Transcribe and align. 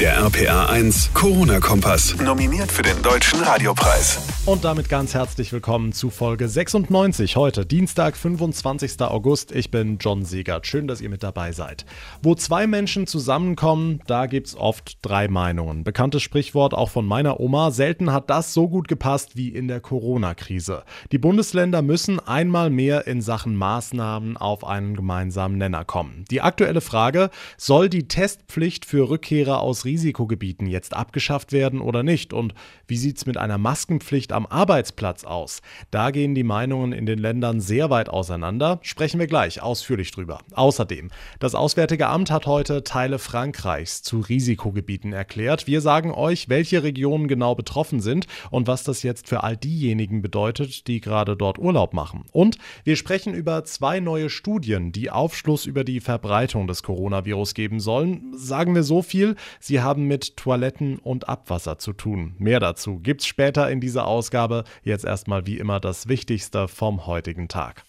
Der 0.00 0.16
RPA 0.16 0.66
1 0.66 1.14
Corona-Kompass. 1.14 2.16
Nominiert 2.20 2.72
für 2.72 2.82
den 2.82 3.00
Deutschen 3.00 3.40
Radiopreis. 3.40 4.18
Und 4.44 4.64
damit 4.64 4.88
ganz 4.88 5.14
herzlich 5.14 5.52
willkommen 5.52 5.92
zu 5.92 6.10
Folge 6.10 6.48
96. 6.48 7.36
Heute, 7.36 7.64
Dienstag, 7.64 8.16
25. 8.16 9.00
August. 9.02 9.52
Ich 9.52 9.70
bin 9.70 9.98
John 9.98 10.24
Siegert. 10.24 10.66
Schön, 10.66 10.88
dass 10.88 11.00
ihr 11.00 11.10
mit 11.10 11.22
dabei 11.22 11.52
seid. 11.52 11.86
Wo 12.22 12.34
zwei 12.34 12.66
Menschen 12.66 13.06
zusammenkommen, 13.06 14.00
da 14.08 14.26
gibt 14.26 14.48
es 14.48 14.56
oft 14.56 14.98
drei 15.00 15.28
Meinungen. 15.28 15.84
Bekanntes 15.84 16.22
Sprichwort 16.22 16.74
auch 16.74 16.90
von 16.90 17.06
meiner 17.06 17.38
Oma. 17.38 17.70
Selten 17.70 18.12
hat 18.12 18.28
das 18.30 18.52
so 18.52 18.68
gut 18.68 18.88
gepasst 18.88 19.36
wie 19.36 19.48
in 19.48 19.68
der 19.68 19.80
Corona-Krise. 19.80 20.82
Die 21.12 21.18
Bundesländer 21.18 21.82
müssen 21.82 22.18
einmal 22.18 22.68
mehr 22.68 23.06
in 23.06 23.22
Sachen 23.22 23.54
Maßnahmen 23.54 24.36
auf 24.36 24.66
einen 24.66 24.96
gemeinsamen 24.96 25.56
Nenner 25.56 25.84
kommen. 25.84 26.24
Die 26.32 26.40
aktuelle 26.40 26.80
Frage, 26.80 27.30
soll 27.56 27.88
die 27.88 28.08
Testpflicht 28.08 28.84
für 28.84 29.08
Rückkehrer 29.08 29.60
aus 29.60 29.83
Risikogebieten 29.84 30.66
jetzt 30.66 30.94
abgeschafft 30.94 31.52
werden 31.52 31.80
oder 31.80 32.02
nicht? 32.02 32.32
Und 32.32 32.54
wie 32.86 32.96
sieht 32.96 33.18
es 33.18 33.26
mit 33.26 33.36
einer 33.36 33.58
Maskenpflicht 33.58 34.32
am 34.32 34.46
Arbeitsplatz 34.46 35.24
aus? 35.24 35.62
Da 35.90 36.10
gehen 36.10 36.34
die 36.34 36.44
Meinungen 36.44 36.92
in 36.92 37.06
den 37.06 37.18
Ländern 37.18 37.60
sehr 37.60 37.90
weit 37.90 38.08
auseinander. 38.08 38.78
Sprechen 38.82 39.20
wir 39.20 39.26
gleich 39.26 39.62
ausführlich 39.62 40.10
drüber. 40.10 40.38
Außerdem, 40.52 41.10
das 41.38 41.54
Auswärtige 41.54 42.08
Amt 42.08 42.30
hat 42.30 42.46
heute 42.46 42.84
Teile 42.84 43.18
Frankreichs 43.18 44.02
zu 44.02 44.20
Risikogebieten 44.20 45.12
erklärt. 45.12 45.66
Wir 45.66 45.80
sagen 45.80 46.12
euch, 46.12 46.48
welche 46.48 46.82
Regionen 46.82 47.28
genau 47.28 47.54
betroffen 47.54 48.00
sind 48.00 48.26
und 48.50 48.66
was 48.66 48.84
das 48.84 49.02
jetzt 49.02 49.28
für 49.28 49.42
all 49.42 49.56
diejenigen 49.56 50.22
bedeutet, 50.22 50.86
die 50.86 51.00
gerade 51.00 51.36
dort 51.36 51.58
Urlaub 51.58 51.94
machen. 51.94 52.24
Und 52.32 52.58
wir 52.84 52.96
sprechen 52.96 53.34
über 53.34 53.64
zwei 53.64 54.00
neue 54.00 54.30
Studien, 54.30 54.92
die 54.92 55.10
Aufschluss 55.10 55.66
über 55.66 55.84
die 55.84 56.00
Verbreitung 56.00 56.66
des 56.66 56.82
Coronavirus 56.82 57.54
geben 57.54 57.80
sollen. 57.80 58.32
Sagen 58.36 58.74
wir 58.74 58.82
so 58.82 59.02
viel, 59.02 59.36
sie 59.60 59.73
Sie 59.74 59.82
haben 59.82 60.04
mit 60.04 60.36
Toiletten 60.36 60.98
und 61.00 61.28
Abwasser 61.28 61.78
zu 61.78 61.92
tun. 61.92 62.36
Mehr 62.38 62.60
dazu 62.60 63.00
gibt's 63.00 63.26
später 63.26 63.68
in 63.68 63.80
dieser 63.80 64.06
Ausgabe. 64.06 64.62
Jetzt 64.84 65.04
erstmal 65.04 65.48
wie 65.48 65.58
immer 65.58 65.80
das 65.80 66.06
Wichtigste 66.06 66.68
vom 66.68 67.08
heutigen 67.08 67.48
Tag. 67.48 67.82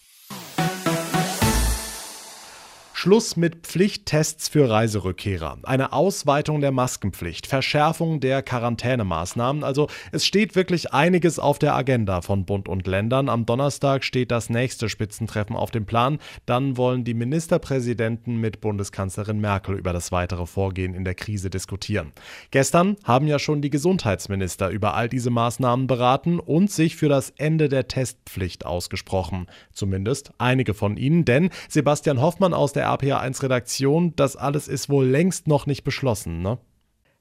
Schluss 3.06 3.38
mit 3.38 3.68
Pflichttests 3.68 4.48
für 4.48 4.68
Reiserückkehrer, 4.68 5.60
eine 5.62 5.94
Ausweitung 5.94 6.60
der 6.60 6.72
Maskenpflicht, 6.72 7.46
Verschärfung 7.46 8.20
der 8.20 8.42
Quarantänemaßnahmen. 8.42 9.64
Also 9.64 9.90
es 10.12 10.26
steht 10.26 10.56
wirklich 10.56 10.92
einiges 10.92 11.38
auf 11.38 11.60
der 11.60 11.76
Agenda 11.76 12.24
von 12.24 12.46
Bund 12.46 12.68
und 12.68 12.88
Ländern. 12.88 13.30
Am 13.30 13.46
Donnerstag 13.46 14.04
steht 14.04 14.32
das 14.32 14.50
nächste 14.50 14.90
Spitzentreffen 14.90 15.56
auf 15.56 15.70
dem 15.70 15.86
Plan. 15.86 16.18
Dann 16.48 16.78
wollen 16.78 17.04
die 17.04 17.14
Ministerpräsidenten 17.14 18.38
mit 18.38 18.60
Bundeskanzlerin 18.60 19.40
Merkel 19.40 19.78
über 19.78 19.94
das 19.94 20.12
weitere 20.12 20.48
Vorgehen 20.48 20.96
in 20.96 21.06
der 21.06 21.14
Krise 21.14 21.52
diskutieren. 21.52 22.12
Gestern 22.50 22.96
haben 23.04 23.28
ja 23.28 23.38
schon 23.38 23.62
die 23.62 23.70
Gesundheitsminister 23.70 24.70
über 24.70 24.96
all 24.96 25.10
diese 25.10 25.30
Maßnahmen 25.30 25.86
beraten 25.86 26.40
und 26.40 26.72
sich 26.72 26.96
für 26.96 27.10
das 27.10 27.30
Ende 27.38 27.70
der 27.70 27.88
Testpflicht 27.88 28.66
ausgesprochen. 28.66 29.46
Zumindest 29.74 30.32
einige 30.40 30.74
von 30.74 30.98
ihnen, 30.98 31.24
denn 31.24 31.52
Sebastian 31.70 32.20
Hoffmann 32.20 32.56
aus 32.56 32.74
der 32.74 32.95
RPA1-Redaktion, 32.96 34.16
das 34.16 34.36
alles 34.36 34.68
ist 34.68 34.90
wohl 34.90 35.06
längst 35.06 35.48
noch 35.48 35.66
nicht 35.66 35.84
beschlossen, 35.84 36.42
ne? 36.42 36.58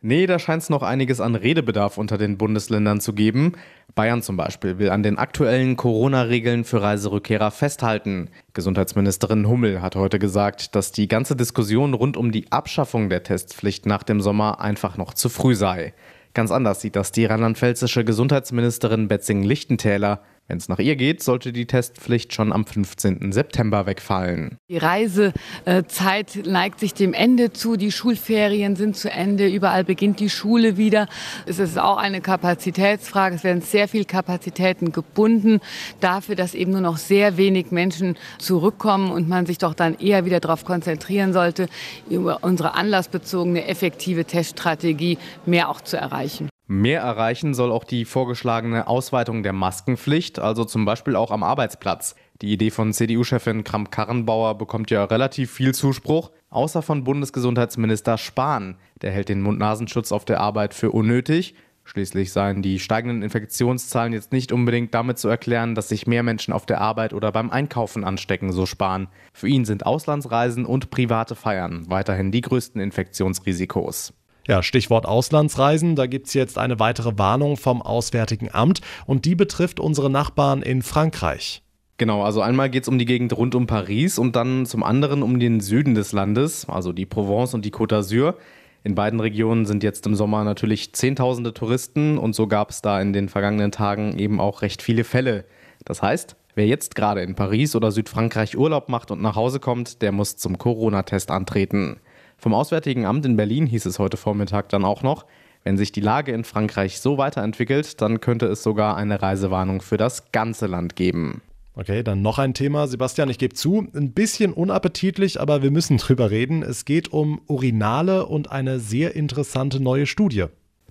Nee, 0.06 0.26
da 0.26 0.38
scheint 0.38 0.62
es 0.62 0.68
noch 0.68 0.82
einiges 0.82 1.18
an 1.22 1.34
Redebedarf 1.34 1.96
unter 1.96 2.18
den 2.18 2.36
Bundesländern 2.36 3.00
zu 3.00 3.14
geben. 3.14 3.52
Bayern 3.94 4.20
zum 4.20 4.36
Beispiel 4.36 4.78
will 4.78 4.90
an 4.90 5.02
den 5.02 5.16
aktuellen 5.16 5.76
Corona-Regeln 5.76 6.64
für 6.64 6.82
Reiserückkehrer 6.82 7.50
festhalten. 7.50 8.28
Gesundheitsministerin 8.52 9.48
Hummel 9.48 9.80
hat 9.80 9.96
heute 9.96 10.18
gesagt, 10.18 10.74
dass 10.74 10.92
die 10.92 11.08
ganze 11.08 11.36
Diskussion 11.36 11.94
rund 11.94 12.18
um 12.18 12.32
die 12.32 12.52
Abschaffung 12.52 13.08
der 13.08 13.22
Testpflicht 13.22 13.86
nach 13.86 14.02
dem 14.02 14.20
Sommer 14.20 14.60
einfach 14.60 14.98
noch 14.98 15.14
zu 15.14 15.30
früh 15.30 15.54
sei. 15.54 15.94
Ganz 16.34 16.50
anders 16.50 16.82
sieht 16.82 16.96
das 16.96 17.10
die 17.10 17.24
rheinland-pfälzische 17.24 18.04
Gesundheitsministerin 18.04 19.08
Betzing-Lichtentäler. 19.08 20.20
Wenn 20.46 20.58
es 20.58 20.68
nach 20.68 20.78
ihr 20.78 20.94
geht, 20.96 21.22
sollte 21.22 21.54
die 21.54 21.66
Testpflicht 21.66 22.34
schon 22.34 22.52
am 22.52 22.66
15. 22.66 23.32
September 23.32 23.86
wegfallen. 23.86 24.58
Die 24.68 24.76
Reisezeit 24.76 26.42
neigt 26.44 26.80
sich 26.80 26.92
dem 26.92 27.14
Ende 27.14 27.54
zu, 27.54 27.76
die 27.76 27.90
Schulferien 27.90 28.76
sind 28.76 28.94
zu 28.94 29.10
Ende, 29.10 29.48
überall 29.48 29.84
beginnt 29.84 30.20
die 30.20 30.28
Schule 30.28 30.76
wieder. 30.76 31.08
Es 31.46 31.58
ist 31.58 31.78
auch 31.78 31.96
eine 31.96 32.20
Kapazitätsfrage, 32.20 33.36
es 33.36 33.44
werden 33.44 33.62
sehr 33.62 33.88
viele 33.88 34.04
Kapazitäten 34.04 34.92
gebunden 34.92 35.60
dafür, 36.00 36.36
dass 36.36 36.54
eben 36.54 36.72
nur 36.72 36.82
noch 36.82 36.98
sehr 36.98 37.38
wenig 37.38 37.70
Menschen 37.70 38.18
zurückkommen 38.38 39.12
und 39.12 39.28
man 39.30 39.46
sich 39.46 39.56
doch 39.56 39.72
dann 39.72 39.94
eher 39.98 40.26
wieder 40.26 40.40
darauf 40.40 40.66
konzentrieren 40.66 41.32
sollte, 41.32 41.68
über 42.10 42.40
unsere 42.42 42.74
anlassbezogene 42.74 43.66
effektive 43.66 44.26
Teststrategie 44.26 45.16
mehr 45.46 45.70
auch 45.70 45.80
zu 45.80 45.96
erreichen. 45.96 46.50
Mehr 46.66 47.02
erreichen 47.02 47.52
soll 47.52 47.70
auch 47.70 47.84
die 47.84 48.06
vorgeschlagene 48.06 48.86
Ausweitung 48.86 49.42
der 49.42 49.52
Maskenpflicht, 49.52 50.38
also 50.38 50.64
zum 50.64 50.86
Beispiel 50.86 51.14
auch 51.14 51.30
am 51.30 51.42
Arbeitsplatz. 51.42 52.14
Die 52.40 52.52
Idee 52.52 52.70
von 52.70 52.94
CDU-Chefin 52.94 53.64
Kramp-Karrenbauer 53.64 54.56
bekommt 54.56 54.90
ja 54.90 55.04
relativ 55.04 55.52
viel 55.52 55.74
Zuspruch, 55.74 56.30
außer 56.48 56.80
von 56.80 57.04
Bundesgesundheitsminister 57.04 58.16
Spahn. 58.16 58.76
Der 59.02 59.10
hält 59.10 59.28
den 59.28 59.42
Mund-Nasenschutz 59.42 60.10
auf 60.10 60.24
der 60.24 60.40
Arbeit 60.40 60.72
für 60.72 60.90
unnötig. 60.90 61.54
Schließlich 61.84 62.32
seien 62.32 62.62
die 62.62 62.78
steigenden 62.78 63.22
Infektionszahlen 63.22 64.14
jetzt 64.14 64.32
nicht 64.32 64.50
unbedingt 64.50 64.94
damit 64.94 65.18
zu 65.18 65.28
erklären, 65.28 65.74
dass 65.74 65.90
sich 65.90 66.06
mehr 66.06 66.22
Menschen 66.22 66.54
auf 66.54 66.64
der 66.64 66.80
Arbeit 66.80 67.12
oder 67.12 67.30
beim 67.30 67.50
Einkaufen 67.50 68.04
anstecken, 68.04 68.52
so 68.52 68.64
Spahn. 68.64 69.08
Für 69.34 69.48
ihn 69.48 69.66
sind 69.66 69.84
Auslandsreisen 69.84 70.64
und 70.64 70.88
private 70.88 71.34
Feiern 71.34 71.84
weiterhin 71.90 72.32
die 72.32 72.40
größten 72.40 72.80
Infektionsrisikos. 72.80 74.14
Ja, 74.46 74.62
Stichwort 74.62 75.06
Auslandsreisen. 75.06 75.96
Da 75.96 76.06
gibt 76.06 76.26
es 76.26 76.34
jetzt 76.34 76.58
eine 76.58 76.78
weitere 76.78 77.18
Warnung 77.18 77.56
vom 77.56 77.80
Auswärtigen 77.80 78.50
Amt 78.52 78.82
und 79.06 79.24
die 79.24 79.34
betrifft 79.34 79.80
unsere 79.80 80.10
Nachbarn 80.10 80.60
in 80.60 80.82
Frankreich. 80.82 81.62
Genau, 81.96 82.22
also 82.22 82.42
einmal 82.42 82.70
geht 82.70 82.82
es 82.82 82.88
um 82.88 82.98
die 82.98 83.04
Gegend 83.04 83.36
rund 83.36 83.54
um 83.54 83.66
Paris 83.66 84.18
und 84.18 84.36
dann 84.36 84.66
zum 84.66 84.82
anderen 84.82 85.22
um 85.22 85.38
den 85.38 85.60
Süden 85.60 85.94
des 85.94 86.12
Landes, 86.12 86.68
also 86.68 86.92
die 86.92 87.06
Provence 87.06 87.54
und 87.54 87.64
die 87.64 87.72
Côte 87.72 87.94
d'Azur. 87.94 88.34
In 88.82 88.94
beiden 88.94 89.20
Regionen 89.20 89.64
sind 89.64 89.82
jetzt 89.82 90.04
im 90.06 90.14
Sommer 90.14 90.44
natürlich 90.44 90.92
Zehntausende 90.92 91.54
Touristen 91.54 92.18
und 92.18 92.34
so 92.34 92.46
gab 92.46 92.70
es 92.70 92.82
da 92.82 93.00
in 93.00 93.12
den 93.12 93.28
vergangenen 93.30 93.70
Tagen 93.70 94.18
eben 94.18 94.40
auch 94.40 94.60
recht 94.60 94.82
viele 94.82 95.04
Fälle. 95.04 95.44
Das 95.84 96.02
heißt, 96.02 96.36
wer 96.54 96.66
jetzt 96.66 96.96
gerade 96.96 97.22
in 97.22 97.34
Paris 97.34 97.76
oder 97.76 97.92
Südfrankreich 97.92 98.58
Urlaub 98.58 98.88
macht 98.88 99.10
und 99.10 99.22
nach 99.22 99.36
Hause 99.36 99.60
kommt, 99.60 100.02
der 100.02 100.12
muss 100.12 100.36
zum 100.36 100.58
Corona-Test 100.58 101.30
antreten. 101.30 102.00
Vom 102.44 102.52
Auswärtigen 102.52 103.06
Amt 103.06 103.24
in 103.24 103.38
Berlin 103.38 103.64
hieß 103.64 103.86
es 103.86 103.98
heute 103.98 104.18
Vormittag 104.18 104.68
dann 104.68 104.84
auch 104.84 105.02
noch, 105.02 105.24
wenn 105.62 105.78
sich 105.78 105.92
die 105.92 106.02
Lage 106.02 106.30
in 106.32 106.44
Frankreich 106.44 107.00
so 107.00 107.16
weiterentwickelt, 107.16 108.02
dann 108.02 108.20
könnte 108.20 108.44
es 108.48 108.62
sogar 108.62 108.98
eine 108.98 109.22
Reisewarnung 109.22 109.80
für 109.80 109.96
das 109.96 110.30
ganze 110.30 110.66
Land 110.66 110.94
geben. 110.94 111.40
Okay, 111.74 112.02
dann 112.02 112.20
noch 112.20 112.38
ein 112.38 112.52
Thema. 112.52 112.86
Sebastian, 112.86 113.30
ich 113.30 113.38
gebe 113.38 113.54
zu, 113.54 113.86
ein 113.94 114.12
bisschen 114.12 114.52
unappetitlich, 114.52 115.40
aber 115.40 115.62
wir 115.62 115.70
müssen 115.70 115.96
drüber 115.96 116.30
reden. 116.30 116.62
Es 116.62 116.84
geht 116.84 117.14
um 117.14 117.40
Urinale 117.46 118.26
und 118.26 118.52
eine 118.52 118.78
sehr 118.78 119.16
interessante 119.16 119.82
neue 119.82 120.04
Studie. 120.04 120.44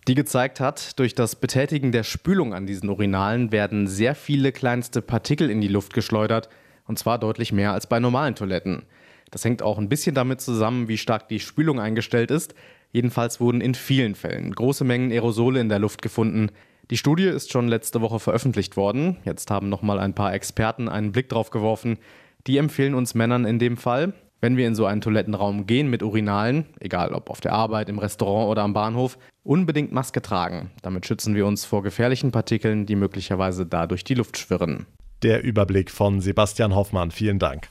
Die 0.08 0.16
gezeigt 0.16 0.59
hat, 0.59 0.97
durch 0.97 1.13
das 1.13 1.36
Betätigen 1.36 1.92
der 1.92 2.02
Spülung 2.02 2.56
an 2.56 2.66
diesen 2.66 2.90
Urinalen 2.90 3.52
werden 3.52 3.86
sehr 3.86 4.16
viele 4.16 4.53
kleinste 4.53 5.03
Partikel 5.03 5.52
in 5.52 5.62
die 5.62 5.68
Luft 5.68 5.94
geschleudert, 5.94 6.50
und 6.88 6.97
zwar 6.97 7.19
deutlich 7.19 7.52
mehr 7.53 7.74
als 7.74 7.86
bei 7.86 8.00
normalen 8.00 8.34
Toiletten. 8.34 8.88
Das 9.34 9.44
hängt 9.44 9.64
auch 9.64 9.80
ein 9.80 9.90
bisschen 9.90 10.14
damit 10.14 10.42
zusammen, 10.42 10.88
wie 10.88 11.00
stark 11.00 11.28
die 11.28 11.40
Spülung 11.40 11.80
eingestellt 11.80 12.30
ist. 12.30 12.54
Jedenfalls 12.92 13.40
wurden 13.40 13.62
in 13.62 13.74
vielen 13.74 14.14
Fällen 14.14 14.54
große 14.54 14.84
Mengen 14.84 15.12
Aerosole 15.12 15.60
in 15.60 15.70
der 15.70 15.80
Luft 15.80 16.04
gefunden. 16.04 16.52
Die 16.92 16.98
Studie 16.98 17.24
ist 17.24 17.52
schon 17.52 17.68
letzte 17.68 18.02
Woche 18.02 18.20
veröffentlicht 18.20 18.78
worden. 18.78 19.18
Jetzt 19.26 19.50
haben 19.50 19.70
nochmal 19.70 19.98
ein 19.98 20.14
paar 20.14 20.36
Experten 20.36 20.88
einen 20.88 21.14
Blick 21.14 21.30
drauf 21.30 21.50
geworfen. 21.50 21.98
Die 22.46 22.60
empfehlen 22.60 22.94
uns 22.94 23.16
Männern 23.16 23.46
in 23.46 23.58
dem 23.58 23.76
Fall, 23.76 24.14
wenn 24.40 24.56
wir 24.56 24.68
in 24.68 24.76
so 24.76 24.86
einen 24.86 25.02
Toilettenraum 25.02 25.66
gehen 25.66 25.90
mit 25.90 26.04
Urinalen, 26.04 26.68
egal 26.80 27.14
ob 27.14 27.32
auf 27.32 27.42
der 27.42 27.54
Arbeit, 27.54 27.90
im 27.90 27.98
Restaurant 27.98 28.52
oder 28.52 28.62
am 28.62 28.74
Bahnhof, 28.74 29.18
unbedingt 29.42 29.92
Maske 29.92 30.22
tragen. 30.22 30.69
Damit 30.84 31.07
schützen 31.07 31.34
wir 31.34 31.48
uns 31.48 31.66
vor 31.66 31.81
gefährlichen 31.81 32.30
Partikeln, 32.31 32.86
die 32.86 32.96
möglicherweise 32.96 33.66
da 33.66 33.88
durch 33.88 34.04
die 34.04 34.13
Luft 34.13 34.38
schwirren. 34.38 34.86
Der 35.24 35.44
Überblick 35.44 35.90
von 35.90 36.22
Sebastian 36.22 36.75
Hoffmann. 36.75 37.10
Vielen 37.10 37.40
Dank. 37.40 37.69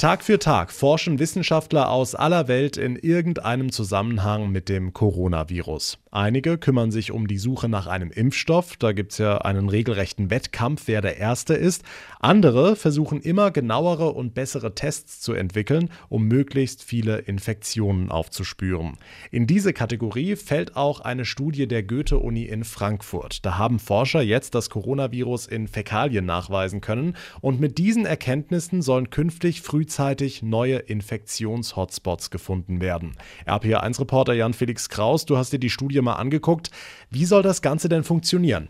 Tag 0.00 0.24
für 0.24 0.38
Tag 0.38 0.72
forschen 0.72 1.18
Wissenschaftler 1.18 1.90
aus 1.90 2.14
aller 2.14 2.48
Welt 2.48 2.78
in 2.78 2.96
irgendeinem 2.96 3.70
Zusammenhang 3.70 4.50
mit 4.50 4.70
dem 4.70 4.94
Coronavirus. 4.94 5.98
Einige 6.10 6.56
kümmern 6.56 6.90
sich 6.90 7.12
um 7.12 7.28
die 7.28 7.36
Suche 7.36 7.68
nach 7.68 7.86
einem 7.86 8.10
Impfstoff, 8.10 8.78
da 8.78 8.92
gibt 8.92 9.12
es 9.12 9.18
ja 9.18 9.38
einen 9.38 9.68
regelrechten 9.68 10.30
Wettkampf, 10.30 10.84
wer 10.86 11.02
der 11.02 11.18
Erste 11.18 11.52
ist. 11.52 11.84
Andere 12.18 12.76
versuchen 12.76 13.20
immer 13.20 13.50
genauere 13.50 14.12
und 14.12 14.32
bessere 14.34 14.74
Tests 14.74 15.20
zu 15.20 15.34
entwickeln, 15.34 15.90
um 16.08 16.24
möglichst 16.24 16.82
viele 16.82 17.18
Infektionen 17.18 18.10
aufzuspüren. 18.10 18.96
In 19.30 19.46
diese 19.46 19.74
Kategorie 19.74 20.34
fällt 20.34 20.76
auch 20.76 21.00
eine 21.00 21.26
Studie 21.26 21.68
der 21.68 21.82
Goethe-Uni 21.82 22.44
in 22.44 22.64
Frankfurt. 22.64 23.44
Da 23.44 23.58
haben 23.58 23.78
Forscher 23.78 24.22
jetzt 24.22 24.54
das 24.54 24.70
Coronavirus 24.70 25.46
in 25.46 25.68
Fäkalien 25.68 26.24
nachweisen 26.24 26.80
können 26.80 27.16
und 27.42 27.60
mit 27.60 27.76
diesen 27.76 28.06
Erkenntnissen 28.06 28.80
sollen 28.80 29.10
künftig 29.10 29.60
frühzeitig 29.60 29.89
frühzeitig 29.90 30.44
neue 30.44 30.76
Infektions-Hotspots 30.76 32.30
gefunden 32.30 32.80
werden. 32.80 33.16
RPA1-Reporter 33.44 34.34
Jan-Felix 34.34 34.88
Kraus, 34.88 35.26
du 35.26 35.36
hast 35.36 35.52
dir 35.52 35.58
die 35.58 35.68
Studie 35.68 36.00
mal 36.00 36.14
angeguckt. 36.14 36.70
Wie 37.10 37.24
soll 37.24 37.42
das 37.42 37.60
Ganze 37.60 37.88
denn 37.88 38.04
funktionieren? 38.04 38.68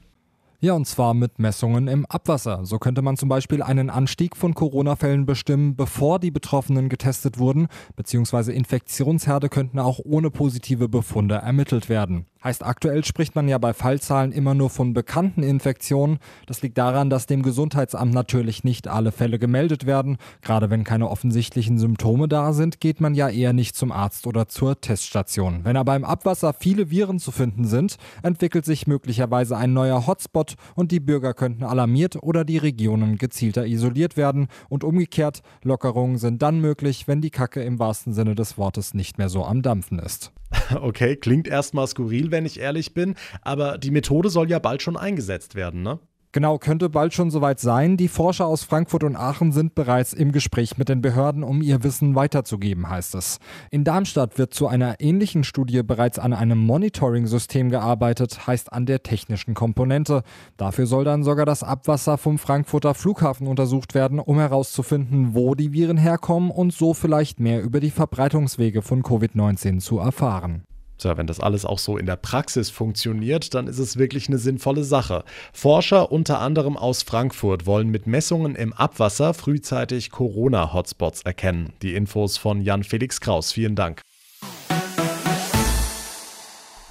Ja, 0.61 0.72
und 0.72 0.87
zwar 0.87 1.12
mit 1.12 1.38
Messungen 1.38 1.88
im 1.88 2.06
Abwasser. 2.06 2.64
So 2.64 2.78
könnte 2.78 3.02
man 3.02 3.19
zum 3.19 3.28
Beispiel 3.28 3.62
einen 3.62 3.90
Anstieg 3.90 4.34
von 4.34 4.55
Corona-Fällen 4.55 5.26
bestimmen, 5.26 5.76
bevor 5.76 6.20
die 6.20 6.31
Betroffenen 6.31 6.88
getestet 6.88 7.38
wurden, 7.38 7.69
beziehungsweise 7.96 8.55
Infektionsherde 8.55 9.50
könnten 9.50 9.78
auch 9.78 10.00
ohne 10.02 10.31
positive 10.31 10.88
Befunde 10.88 11.34
ermittelt 11.34 11.90
werden. 11.90 12.30
Heißt, 12.42 12.64
aktuell 12.64 13.04
spricht 13.04 13.34
man 13.34 13.48
ja 13.48 13.58
bei 13.58 13.75
Fallzahlen 13.75 14.32
immer 14.32 14.54
nur 14.54 14.70
von 14.70 14.94
bekannten 14.94 15.42
Infektionen. 15.42 16.19
Das 16.46 16.62
liegt 16.62 16.78
daran, 16.78 17.10
dass 17.10 17.26
dem 17.26 17.42
Gesundheitsamt 17.42 18.14
natürlich 18.14 18.64
nicht 18.64 18.88
alle 18.88 19.12
Fälle 19.12 19.38
gemeldet 19.38 19.84
werden. 19.84 20.16
Gerade 20.40 20.70
wenn 20.70 20.84
keine 20.84 21.10
offensichtlichen 21.10 21.78
Symptome 21.78 22.28
da 22.28 22.54
sind, 22.54 22.81
geht 22.81 23.02
man 23.02 23.14
ja 23.14 23.28
eher 23.28 23.52
nicht 23.52 23.76
zum 23.76 23.92
Arzt 23.92 24.26
oder 24.26 24.48
zur 24.48 24.81
Teststation. 24.81 25.60
Wenn 25.64 25.76
aber 25.76 25.94
im 25.96 26.04
Abwasser 26.04 26.54
viele 26.54 26.90
Viren 26.90 27.19
zu 27.19 27.31
finden 27.31 27.66
sind, 27.66 27.96
entwickelt 28.22 28.64
sich 28.64 28.86
möglicherweise 28.86 29.58
ein 29.58 29.75
neuer 29.75 30.06
Hotspot 30.06 30.54
und 30.75 30.93
die 30.93 31.00
Bürger 31.00 31.34
könnten 31.34 31.64
alarmiert 31.64 32.16
oder 32.22 32.46
die 32.46 32.58
Regionen 32.58 33.19
gezielter 33.19 33.66
isoliert 33.66 34.16
werden. 34.16 34.48
Und 34.70 34.82
umgekehrt, 34.82 35.43
Lockerungen 35.62 36.16
sind 36.16 36.40
dann 36.40 36.58
möglich, 36.60 37.06
wenn 37.06 37.20
die 37.20 37.31
Kacke 37.31 37.62
im 37.62 37.78
wahrsten 37.78 38.14
Sinne 38.14 38.34
des 38.34 38.56
Wortes 38.56 38.94
nicht 38.94 39.19
mehr 39.19 39.28
so 39.28 39.44
am 39.44 39.60
Dampfen 39.60 39.98
ist. 39.98 40.32
Okay, 40.81 41.17
klingt 41.17 41.49
erstmal 41.49 41.87
skurril, 41.87 42.31
wenn 42.31 42.46
ich 42.46 42.61
ehrlich 42.61 42.94
bin, 42.94 43.14
aber 43.43 43.78
die 43.78 43.90
Methode 43.90 44.31
soll 44.31 44.50
ja 44.50 44.58
bald 44.58 44.82
schon 44.82 44.96
eingesetzt 44.96 45.55
werden, 45.55 45.82
ne? 45.82 46.00
Genau, 46.32 46.59
könnte 46.59 46.88
bald 46.88 47.12
schon 47.12 47.32
soweit 47.32 47.59
sein. 47.59 47.97
Die 47.97 48.06
Forscher 48.06 48.47
aus 48.47 48.62
Frankfurt 48.62 49.03
und 49.03 49.17
Aachen 49.17 49.50
sind 49.50 49.75
bereits 49.75 50.12
im 50.12 50.31
Gespräch 50.31 50.79
mit 50.79 50.88
den 50.88 51.03
Behörden, 51.03 51.43
um 51.43 51.61
ihr 51.61 51.82
Wissen 51.82 52.15
weiterzugeben, 52.15 52.88
heißt 52.88 53.17
es. 53.17 53.41
In 53.73 53.82
Darmstadt 53.82 54.38
wird 54.38 54.55
zu 54.55 54.69
einer 54.69 55.00
ähnlichen 55.00 55.43
Studie 55.43 55.82
bereits 55.82 56.21
an 56.21 56.32
einem 56.32 56.59
Monitoring-System 56.59 57.71
gearbeitet, 57.71 58.47
heißt 58.47 58.73
an 58.73 58.87
der 58.87 59.03
technischen 59.03 59.55
Komponente. 59.55 60.23
Dafür 60.56 60.87
soll 60.87 61.03
dann 61.03 61.25
sogar 61.25 61.47
das 61.47 61.65
Abwasser 61.65 62.17
vom 62.17 62.38
Frankfurter 62.38 62.94
Flughafen 62.94 63.49
untersucht 63.49 63.97
werden, 63.97 64.21
um 64.21 64.38
herauszufinden, 64.38 65.35
wo 65.35 65.56
die 65.56 65.73
Viren 65.73 65.97
herkommen 65.97 66.53
und 66.53 66.73
so 66.73 66.94
vielleicht 66.94 67.41
mehr 67.41 67.61
über 67.61 67.81
die 67.81 67.91
Verbreitungswege 67.91 68.82
von 68.82 69.03
Covid-19 69.03 69.81
zu 69.81 69.99
erfahren. 69.99 70.62
Tja, 71.00 71.17
wenn 71.17 71.26
das 71.26 71.41
alles 71.41 71.64
auch 71.64 71.79
so 71.79 71.97
in 71.97 72.06
der 72.06 72.17
Praxis 72.17 72.69
funktioniert, 72.69 73.55
dann 73.55 73.67
ist 73.67 73.79
es 73.79 73.97
wirklich 73.97 74.29
eine 74.29 74.38
sinnvolle 74.38 74.85
Sache. 74.85 75.25
Forscher 75.52 76.12
unter 76.12 76.41
anderem 76.41 76.76
aus 76.76 77.02
Frankfurt 77.02 77.64
wollen 77.64 77.88
mit 77.88 78.06
Messungen 78.06 78.55
im 78.55 78.75
Abwasser 78.75 79.32
frühzeitig 79.32 80.11
Corona-Hotspots 80.11 81.23
erkennen. 81.23 81.73
Die 81.81 81.94
Infos 81.94 82.37
von 82.37 82.61
Jan 82.61 82.85
Felix 82.85 83.20
Kraus. 83.20 83.52
Vielen 83.52 83.76
Dank. 83.76 84.02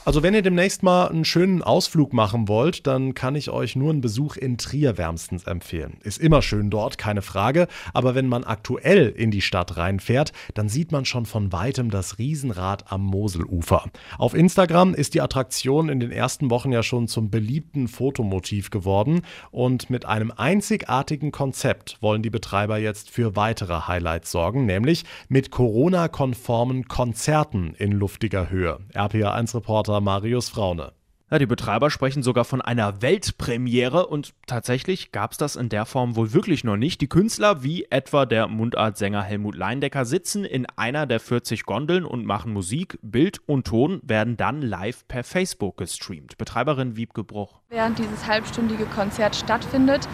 Also 0.09 0.23
wenn 0.23 0.33
ihr 0.33 0.41
demnächst 0.41 0.81
mal 0.81 1.05
einen 1.05 1.23
schönen 1.23 1.61
Ausflug 1.61 2.13
machen 2.13 2.47
wollt, 2.47 2.87
dann 2.87 3.13
kann 3.13 3.35
ich 3.35 3.51
euch 3.51 3.75
nur 3.75 3.91
einen 3.91 4.01
Besuch 4.01 4.37
in 4.37 4.57
Trier 4.57 4.97
wärmstens 4.97 5.43
empfehlen. 5.43 5.97
Ist 6.01 6.17
immer 6.17 6.41
schön 6.41 6.71
dort, 6.71 6.97
keine 6.97 7.21
Frage, 7.21 7.67
aber 7.93 8.15
wenn 8.15 8.25
man 8.25 8.43
aktuell 8.43 9.09
in 9.09 9.29
die 9.29 9.43
Stadt 9.43 9.77
reinfährt, 9.77 10.33
dann 10.55 10.67
sieht 10.67 10.91
man 10.91 11.05
schon 11.05 11.27
von 11.27 11.51
weitem 11.51 11.91
das 11.91 12.17
Riesenrad 12.17 12.91
am 12.91 13.05
Moselufer. 13.05 13.83
Auf 14.17 14.33
Instagram 14.33 14.95
ist 14.95 15.13
die 15.13 15.21
Attraktion 15.21 15.89
in 15.89 15.99
den 15.99 16.11
ersten 16.11 16.49
Wochen 16.49 16.71
ja 16.71 16.81
schon 16.81 17.07
zum 17.07 17.29
beliebten 17.29 17.87
Fotomotiv 17.87 18.71
geworden 18.71 19.21
und 19.51 19.91
mit 19.91 20.05
einem 20.05 20.31
einzigartigen 20.35 21.31
Konzept 21.31 21.99
wollen 22.01 22.23
die 22.23 22.31
Betreiber 22.31 22.79
jetzt 22.79 23.11
für 23.11 23.35
weitere 23.35 23.81
Highlights 23.81 24.31
sorgen, 24.31 24.65
nämlich 24.65 25.05
mit 25.27 25.51
Corona-konformen 25.51 26.87
Konzerten 26.87 27.75
in 27.77 27.91
luftiger 27.91 28.49
Höhe. 28.49 28.79
RPA1-Reporter 28.95 29.98
Marius 30.01 30.49
Fraune. 30.49 30.93
Ja, 31.31 31.37
die 31.37 31.45
Betreiber 31.45 31.91
sprechen 31.91 32.23
sogar 32.23 32.43
von 32.43 32.59
einer 32.59 33.03
Weltpremiere 33.03 34.07
und 34.07 34.33
tatsächlich 34.47 35.11
gab 35.11 35.33
es 35.33 35.37
das 35.37 35.55
in 35.55 35.69
der 35.69 35.85
Form 35.85 36.15
wohl 36.15 36.33
wirklich 36.33 36.63
noch 36.63 36.75
nicht. 36.75 37.01
Die 37.01 37.07
Künstler, 37.07 37.61
wie 37.61 37.85
etwa 37.91 38.25
der 38.25 38.47
Mundartsänger 38.47 39.21
Helmut 39.21 39.53
Leindecker, 39.53 40.05
sitzen 40.05 40.43
in 40.43 40.65
einer 40.75 41.05
der 41.05 41.19
40 41.19 41.65
Gondeln 41.65 42.03
und 42.03 42.25
machen 42.25 42.51
Musik. 42.51 42.97
Bild 43.03 43.41
und 43.45 43.67
Ton 43.67 44.01
werden 44.01 44.37
dann 44.37 44.63
live 44.63 45.07
per 45.07 45.23
Facebook 45.23 45.77
gestreamt. 45.77 46.35
Betreiberin 46.39 46.95
Wiebke 46.95 47.23
Bruch. 47.23 47.59
Während 47.69 47.99
dieses 47.99 48.25
halbstündige 48.25 48.85
Konzert 48.85 49.35
stattfindet, 49.35 50.09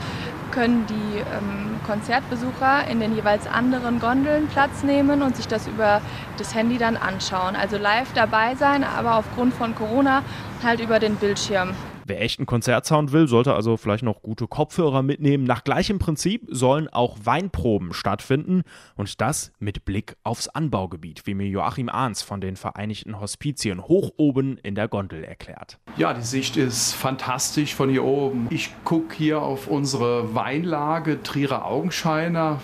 können 0.56 0.86
die 0.88 1.20
ähm, 1.20 1.80
Konzertbesucher 1.86 2.88
in 2.90 3.00
den 3.02 3.14
jeweils 3.14 3.46
anderen 3.46 4.00
Gondeln 4.00 4.48
Platz 4.48 4.84
nehmen 4.84 5.22
und 5.22 5.36
sich 5.36 5.48
das 5.48 5.68
über 5.68 6.02
das 6.38 6.56
Handy 6.56 6.78
dann 6.78 6.96
anschauen. 6.98 7.56
Also 7.56 7.78
live 7.78 8.12
dabei 8.14 8.56
sein, 8.56 8.84
aber 8.84 9.18
aufgrund 9.18 9.54
von 9.54 9.76
Corona 9.76 10.24
halt 10.64 10.80
über 10.80 11.00
den 11.00 11.18
Bildschirm. 11.18 11.76
Wer 12.08 12.22
echten 12.22 12.46
Konzertsound 12.46 13.14
will, 13.14 13.28
sollte 13.28 13.56
also 13.56 13.78
vielleicht 13.78 14.04
noch 14.04 14.22
gute 14.22 14.46
Kopfhörer 14.48 15.02
mitnehmen. 15.02 15.44
Nach 15.44 15.64
gleichem 15.64 15.98
Prinzip 15.98 16.44
sollen 16.50 16.88
auch 16.88 17.18
Weinproben 17.24 17.94
stattfinden 17.94 18.62
und 18.96 19.22
das 19.22 19.52
mit 19.58 19.86
Blick 19.86 20.16
aufs 20.24 20.48
Anbaugebiet, 20.48 21.26
wie 21.26 21.34
mir 21.34 21.48
Joachim 21.48 21.90
Ahns 21.90 22.22
von 22.22 22.42
den 22.42 22.58
Vereinigten 22.58 23.20
Hospizien 23.20 23.82
hoch 23.82 24.12
oben 24.18 24.60
in 24.60 24.76
der 24.76 24.88
Gondel 24.88 25.24
erklärt. 25.24 25.80
Ja, 25.98 26.14
die 26.14 26.22
Sicht 26.22 26.58
ist 26.58 26.94
fantastisch 26.94 27.74
von 27.74 27.90
hier 27.90 28.04
oben. 28.04 28.46
Ich 28.52 28.70
gucke 28.84 29.16
hier 29.16 29.42
auf 29.42 29.66
unsere 29.68 30.36
Weinlage 30.36 31.24
Trierer 31.24 31.66
Augenscheiner 31.66 32.62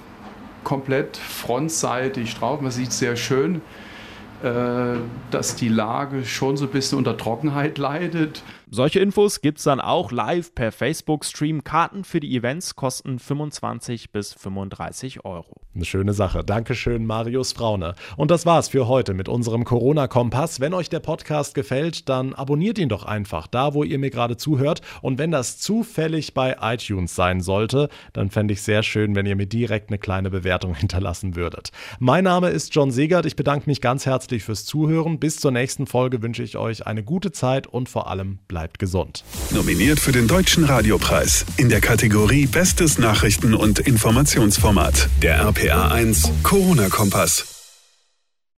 komplett 0.63 1.17
frontseitig 1.17 2.35
drauf. 2.35 2.61
Man 2.61 2.69
sieht 2.69 2.91
sehr 2.91 3.15
schön, 3.15 3.61
äh, 4.43 4.97
dass 5.31 5.55
die 5.55 5.69
Lage 5.69 6.25
schon 6.25 6.57
so 6.57 6.65
ein 6.65 6.71
bisschen 6.71 6.99
unter 6.99 7.17
Trockenheit 7.17 7.79
leidet. 7.79 8.43
Solche 8.73 9.01
Infos 9.01 9.41
gibt 9.41 9.57
es 9.57 9.65
dann 9.65 9.81
auch 9.81 10.13
live 10.13 10.55
per 10.55 10.71
Facebook-Stream. 10.71 11.65
Karten 11.65 12.05
für 12.05 12.21
die 12.21 12.33
Events 12.37 12.77
kosten 12.77 13.19
25 13.19 14.13
bis 14.13 14.31
35 14.31 15.25
Euro. 15.25 15.59
Eine 15.75 15.83
schöne 15.83 16.13
Sache. 16.13 16.45
Dankeschön, 16.45 17.05
Marius 17.05 17.51
Fraune. 17.51 17.95
Und 18.15 18.31
das 18.31 18.45
war's 18.45 18.69
für 18.69 18.87
heute 18.87 19.13
mit 19.13 19.27
unserem 19.27 19.65
Corona-Kompass. 19.65 20.61
Wenn 20.61 20.73
euch 20.73 20.87
der 20.87 21.01
Podcast 21.01 21.53
gefällt, 21.53 22.07
dann 22.07 22.33
abonniert 22.33 22.79
ihn 22.79 22.87
doch 22.87 23.03
einfach 23.03 23.47
da, 23.47 23.73
wo 23.73 23.83
ihr 23.83 23.99
mir 23.99 24.09
gerade 24.09 24.37
zuhört. 24.37 24.79
Und 25.01 25.17
wenn 25.17 25.31
das 25.31 25.59
zufällig 25.59 26.33
bei 26.33 26.55
iTunes 26.61 27.13
sein 27.13 27.41
sollte, 27.41 27.89
dann 28.13 28.29
fände 28.29 28.53
ich 28.53 28.61
sehr 28.61 28.83
schön, 28.83 29.15
wenn 29.15 29.25
ihr 29.25 29.35
mir 29.35 29.47
direkt 29.47 29.89
eine 29.89 29.99
kleine 29.99 30.29
Bewertung 30.29 30.75
hinterlassen 30.77 31.35
würdet. 31.35 31.71
Mein 31.99 32.23
Name 32.23 32.49
ist 32.51 32.73
John 32.73 32.91
Segert. 32.91 33.25
Ich 33.25 33.35
bedanke 33.35 33.69
mich 33.69 33.81
ganz 33.81 34.05
herzlich 34.05 34.43
fürs 34.43 34.63
Zuhören. 34.63 35.19
Bis 35.19 35.41
zur 35.41 35.51
nächsten 35.51 35.87
Folge 35.87 36.21
wünsche 36.21 36.43
ich 36.43 36.55
euch 36.55 36.87
eine 36.87 37.03
gute 37.03 37.33
Zeit 37.33 37.67
und 37.67 37.89
vor 37.89 38.09
allem 38.09 38.39
bleibt 38.47 38.60
bleibt 38.61 38.77
gesund. 38.77 39.23
Nominiert 39.49 39.99
für 39.99 40.11
den 40.11 40.27
Deutschen 40.27 40.65
Radiopreis 40.65 41.45
in 41.57 41.69
der 41.69 41.81
Kategorie 41.81 42.45
Bestes 42.45 42.99
Nachrichten- 42.99 43.55
und 43.55 43.79
Informationsformat. 43.79 45.09
Der 45.23 45.39
RPA 45.39 45.87
1 45.87 46.29
Corona-Kompass. 46.43 47.50